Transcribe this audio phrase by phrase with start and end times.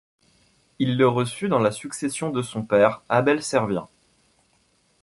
[0.79, 3.87] Il le reçut dans la succession de son père, Abel Servien.